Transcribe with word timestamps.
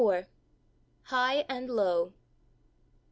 HIGH 1.09 1.45
AND 1.47 1.69
LOW. 1.69 2.13